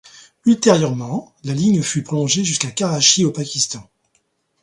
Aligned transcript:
Ultérieurement, 0.47 1.31
la 1.43 1.53
ligne 1.53 1.83
fut 1.83 2.01
prolongée 2.01 2.43
jusqu'à 2.43 2.71
Karachi 2.71 3.23
au 3.23 3.29
Pakistan. 3.29 3.87